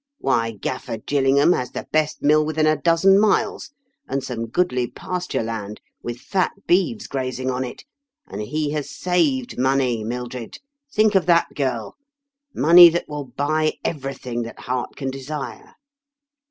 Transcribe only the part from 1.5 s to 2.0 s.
has the